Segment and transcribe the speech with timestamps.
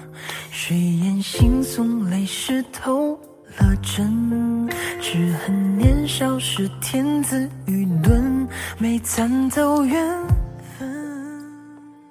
[0.00, 0.10] 是寸，
[0.50, 3.12] 水眼惺忪，泪湿透
[3.58, 4.68] 了针。
[5.00, 10.26] 只恨年少时天资愚钝，没参透缘
[10.78, 10.88] 分。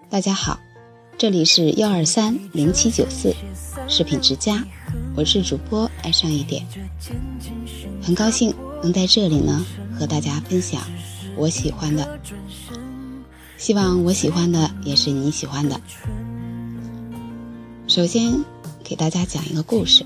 [0.09, 0.59] 大家好，
[1.17, 3.33] 这里是幺二三零七九四
[3.87, 4.63] 视频之家，
[5.15, 6.65] 我是主播爱上一点，
[8.01, 9.65] 很高兴能在这里呢
[9.97, 10.81] 和大家分享
[11.37, 12.19] 我喜欢的，
[13.57, 15.79] 希望我喜欢的也是你喜欢的。
[17.99, 18.45] 首先
[18.81, 20.05] 给大家讲一个故事，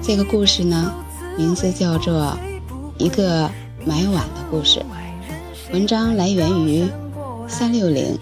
[0.00, 1.04] 这个故事呢
[1.36, 2.14] 名字叫做
[2.96, 3.50] 《一个
[3.84, 4.80] 买碗的故事》，
[5.74, 6.88] 文章来源于
[7.46, 8.18] 三六零。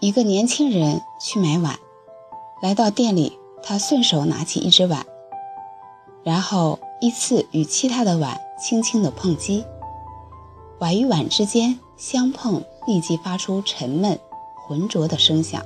[0.00, 1.78] 一个年轻人去买碗，
[2.62, 5.04] 来到店里，他顺手拿起一只碗，
[6.24, 9.64] 然后依次与其他的碗轻轻地碰击，
[10.78, 14.18] 碗与碗之间相碰，立即发出沉闷、
[14.54, 15.62] 浑浊的声响。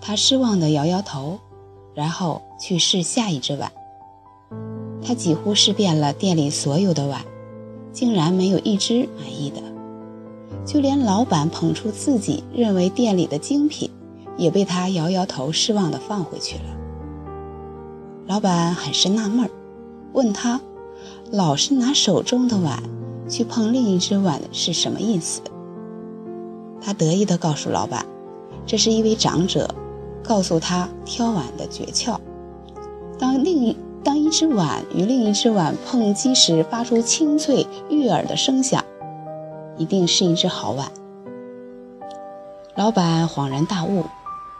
[0.00, 1.38] 他失望地摇摇头，
[1.94, 3.70] 然后去试下一只碗。
[5.02, 7.22] 他几乎试遍了店里所有的碗，
[7.92, 9.60] 竟然没有一只满意的。
[10.64, 13.90] 就连老板捧出自己认为店里的精品，
[14.36, 16.64] 也被他摇摇头，失望地放回去了。
[18.26, 19.50] 老板很是纳闷儿，
[20.12, 20.60] 问他
[21.30, 22.82] ：“老是拿手中的碗
[23.28, 25.40] 去碰另一只碗是什么意思？”
[26.82, 28.06] 他得意地告诉老板
[28.66, 29.74] ：“这是一位长者
[30.22, 32.18] 告诉他挑碗的诀窍。
[33.18, 38.84] 当另一当一只碗与另一只碗碰击时，发出清脆悦耳的声响。”
[39.76, 40.90] 一定是一只好碗。
[42.76, 44.04] 老板恍然大悟，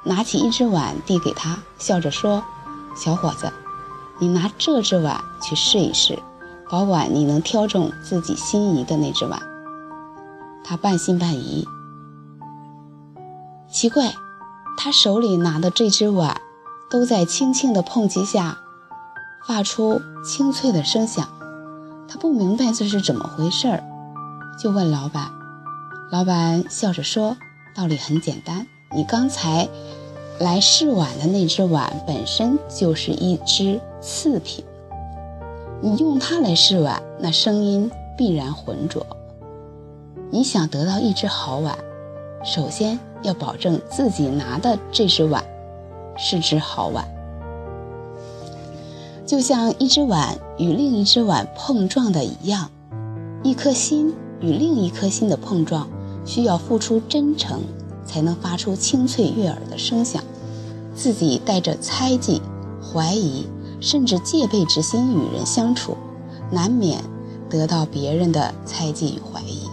[0.04, 2.42] 拿起一只碗递给他，笑着说
[2.96, 3.50] ：“小伙子，
[4.18, 6.18] 你拿这只碗去试一试，
[6.70, 9.42] 保管你能挑中自己心仪的那只碗。”
[10.64, 11.66] 他半信半疑。
[13.68, 14.14] 奇怪，
[14.76, 16.40] 他手里拿的这只碗，
[16.90, 18.58] 都在轻轻的碰击下，
[19.46, 21.28] 发出清脆的声响。
[22.08, 23.84] 他不明白这是怎么回事儿。
[24.58, 25.30] 就问老板，
[26.10, 27.36] 老板笑着说
[27.74, 29.68] ：“道理很简单，你刚才
[30.38, 34.64] 来试碗的那只碗本身就是一只次品，
[35.82, 39.06] 你用它来试碗，那声音必然浑浊。
[40.30, 41.76] 你想得到一只好碗，
[42.44, 45.44] 首先要保证自己拿的这只碗
[46.16, 47.04] 是只好碗。
[49.26, 52.70] 就像一只碗与另一只碗碰撞的一样，
[53.42, 55.86] 一颗心。”与另一颗心的碰撞，
[56.24, 57.60] 需要付出真诚，
[58.06, 60.24] 才能发出清脆悦耳的声响。
[60.94, 62.40] 自己带着猜忌、
[62.82, 63.46] 怀疑，
[63.80, 65.96] 甚至戒备之心与人相处，
[66.50, 67.02] 难免
[67.48, 69.68] 得到别人的猜忌与怀疑。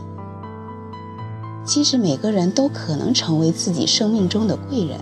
[1.66, 5.00] 其实每个人都可能成为自己生命中的贵人，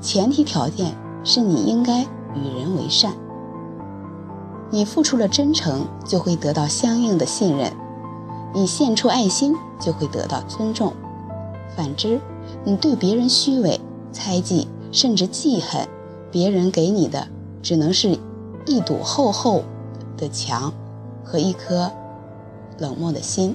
[0.00, 3.12] 前提条件是你应该与人为善。
[4.70, 7.72] 你付出了真诚，就会得到相应的信任。
[8.54, 10.92] 你献出爱心，就会得到尊重；
[11.76, 12.18] 反之，
[12.64, 13.78] 你对别人虚伪、
[14.10, 15.86] 猜忌，甚至记恨，
[16.30, 17.28] 别人给你的
[17.68, 18.18] 只能是
[18.64, 19.62] 一堵厚厚
[20.16, 20.72] 的墙
[21.22, 21.92] 和一颗
[22.78, 23.54] 冷漠的心。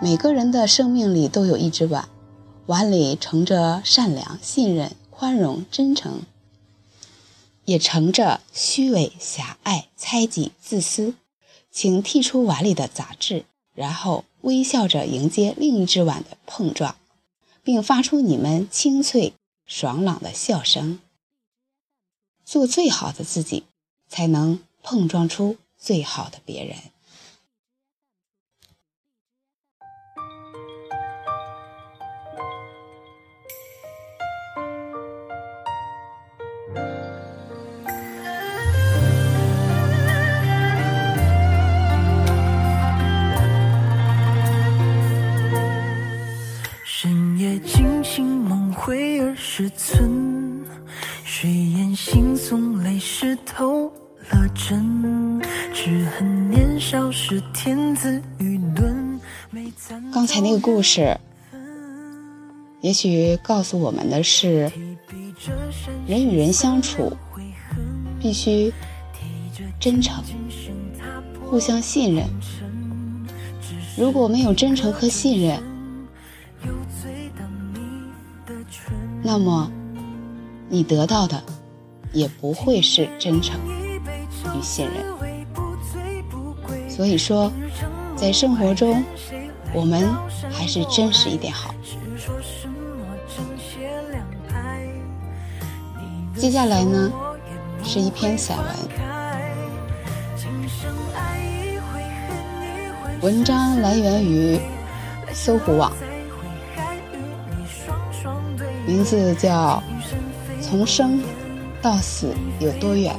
[0.00, 2.08] 每个人的生命里都有一只碗，
[2.66, 6.22] 碗里盛着善良、信任、宽容、真诚，
[7.64, 11.14] 也盛着虚伪、狭隘、猜忌、自私。
[11.72, 16.94] 请剔出碗里的杂质，然后微笑着迎接另一只碗的碰撞，
[17.64, 19.32] 并发出你们清脆
[19.66, 21.00] 爽朗的笑声。
[22.50, 23.62] 做最好的自己，
[24.08, 26.76] 才能碰撞出最好的别人。
[60.12, 61.16] 刚才那个故事，
[62.80, 64.68] 也许告诉我们的是，
[66.08, 67.16] 人与人相处
[68.18, 68.72] 必须
[69.78, 70.24] 真诚，
[71.48, 72.26] 互相信任。
[73.96, 75.62] 如果没有真诚和信任，
[79.22, 79.70] 那么，
[80.68, 81.40] 你得到的
[82.12, 85.29] 也不会是真诚与信任。
[87.00, 87.50] 所以说，
[88.14, 89.02] 在生活中，
[89.72, 90.06] 我们
[90.50, 91.74] 还是真实一点好。
[96.36, 97.10] 接下来呢，
[97.82, 98.66] 是一篇散文。
[103.22, 104.60] 文章来源于
[105.32, 105.90] 搜狐网，
[108.86, 109.82] 名字叫
[110.62, 111.18] 《从生
[111.80, 113.14] 到死有多远》。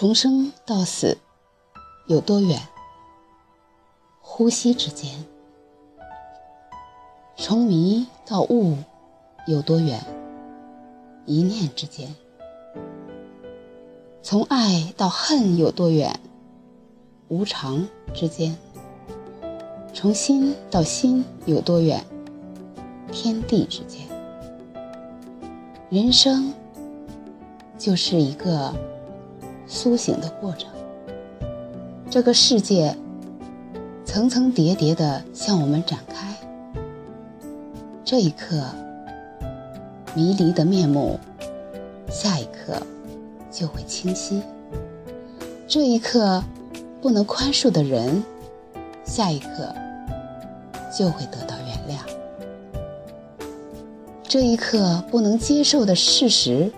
[0.00, 1.18] 从生到死
[2.06, 2.56] 有多远？
[4.20, 5.24] 呼吸之间。
[7.36, 8.76] 从迷到悟
[9.48, 10.00] 有多远？
[11.26, 12.14] 一念之间。
[14.22, 16.20] 从爱到恨有多远？
[17.26, 17.84] 无常
[18.14, 18.56] 之间。
[19.92, 22.06] 从心到心有多远？
[23.10, 24.06] 天地之间。
[25.90, 26.54] 人生
[27.76, 28.72] 就是一个。
[29.70, 30.70] 苏醒的过程，
[32.10, 32.96] 这个世界
[34.02, 36.34] 层层叠叠地向我们展开。
[38.02, 38.64] 这一刻，
[40.14, 41.20] 迷离的面目，
[42.08, 42.80] 下一刻
[43.50, 44.40] 就会清晰；
[45.66, 46.42] 这一刻
[47.02, 48.24] 不能宽恕的人，
[49.04, 49.74] 下一刻
[50.96, 53.46] 就会得到原谅；
[54.22, 56.72] 这一刻不能接受的事实，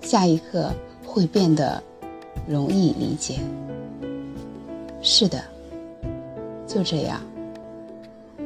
[0.00, 0.70] 下一刻
[1.04, 1.82] 会变得。
[2.50, 3.38] 容易理解。
[5.00, 5.40] 是的，
[6.66, 7.20] 就这样，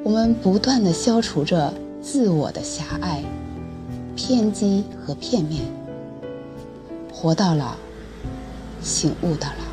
[0.02, 1.72] 我们不断的消除着
[2.02, 3.24] 自我的狭隘、
[4.14, 5.62] 偏激和片面，
[7.10, 7.74] 活到老，
[8.82, 9.64] 醒悟到老。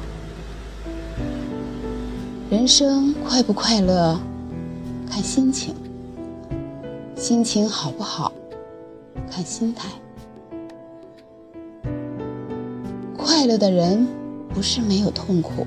[2.50, 4.18] 人生快不快乐，
[5.10, 5.74] 看心情；
[7.18, 8.31] 心情好不好，
[9.30, 9.89] 看心态。
[13.18, 14.07] 快乐的人。
[14.53, 15.65] 不是没有痛苦，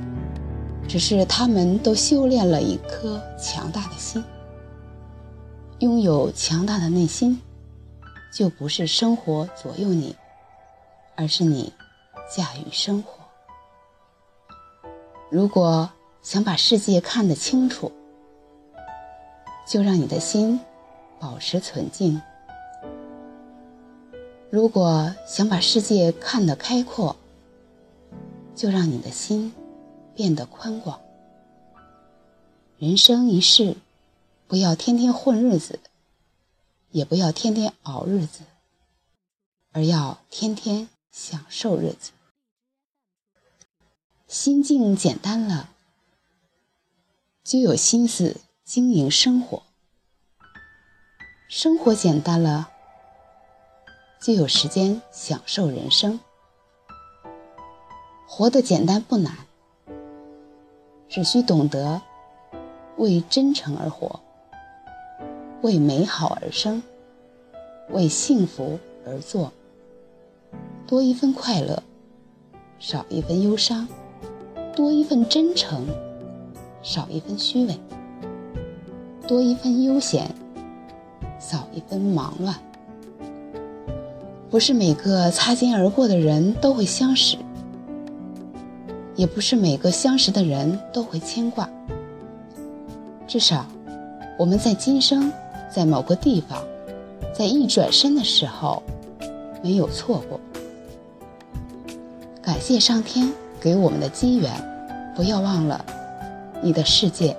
[0.86, 4.22] 只是他们都修炼了一颗强大的心。
[5.81, 7.40] 拥有强大的内心，
[8.32, 10.14] 就不是生活左右你，
[11.16, 11.72] 而是你
[12.34, 13.25] 驾驭生活。
[15.31, 15.90] 如果
[16.22, 17.90] 想把世界看得清楚，
[19.66, 20.60] 就让你的心
[21.19, 22.20] 保持纯净；
[24.48, 27.16] 如果想把世界看得开阔，
[28.55, 29.53] 就让你的心
[30.15, 31.01] 变得宽广。
[32.79, 33.77] 人生一世，
[34.47, 35.81] 不要天天混日子，
[36.91, 38.41] 也不要天天熬日子，
[39.73, 42.12] 而要天天享受日子。
[44.27, 45.71] 心境简单了，
[47.45, 49.62] 就有心思经营生活；
[51.49, 52.71] 生活简单了，
[54.21, 56.21] 就有时间享受人生。
[58.36, 59.32] 活得简单不难，
[61.08, 62.02] 只需懂得
[62.96, 64.19] 为真诚而活，
[65.62, 66.82] 为美好而生，
[67.91, 69.53] 为幸福而做。
[70.84, 71.81] 多一份快乐，
[72.81, 73.86] 少一份忧伤；
[74.74, 75.86] 多一份真诚，
[76.82, 77.74] 少一份虚伪；
[79.29, 80.29] 多一份悠闲，
[81.38, 82.56] 少一分忙乱。
[84.50, 87.38] 不是每个擦肩而过的人都会相识。
[89.17, 91.69] 也不是每个相识的人都会牵挂，
[93.27, 93.65] 至少
[94.39, 95.33] 我们在今生，
[95.73, 96.63] 在某个地方，
[97.33, 98.83] 在一转身的时候，
[99.63, 100.41] 没有错过。
[102.43, 104.53] 感谢上天给我们的机缘，
[105.15, 105.85] 不要忘了，
[106.61, 107.37] 你的世界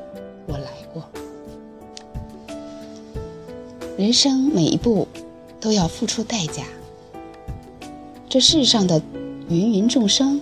[0.47, 1.03] 我来过。
[3.97, 5.07] 人生每一步
[5.59, 6.63] 都要付出代价，
[8.29, 9.01] 这世上的
[9.49, 10.41] 芸芸众生。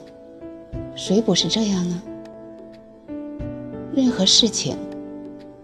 [0.96, 2.02] 谁不是这样呢？
[3.96, 4.78] 任何事情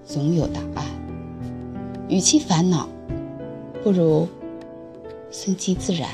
[0.06, 0.86] 总有答案，
[2.08, 2.88] 与其烦恼，
[3.84, 4.28] 不如
[5.32, 6.10] 顺其自然。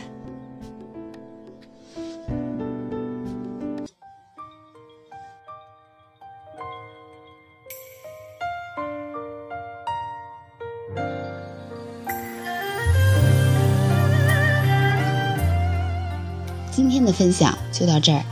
[16.71, 18.23] 今天的分享就到这儿。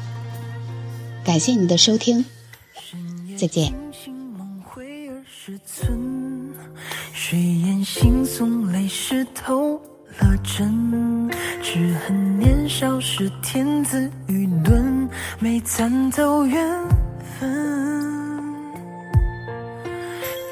[1.23, 2.23] 感谢你的收听，
[3.37, 3.73] 再见。
[7.13, 9.75] 谁言惺忪泪湿透
[10.19, 11.31] 了枕？
[11.61, 16.61] 只恨年少时天资愚钝，没参透缘
[17.39, 18.43] 分。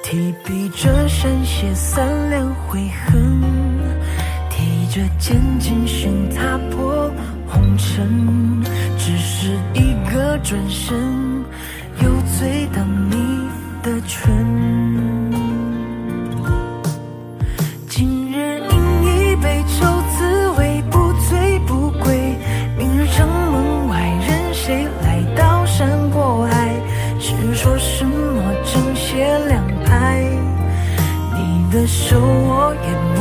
[0.04, 3.42] 提笔折扇，写三两悔恨。
[4.92, 7.01] 着渐进心踏破
[7.72, 8.62] 红尘，
[8.98, 11.44] 只是一个转身，
[12.02, 13.48] 又醉到你
[13.82, 14.30] 的唇。
[17.88, 19.86] 今日饮一杯酒，
[20.18, 22.36] 滋味不醉不归。
[22.78, 26.74] 明日城门外，任谁来刀山过海？
[27.20, 30.28] 是说什么正邪两派？
[31.38, 33.21] 你的手我也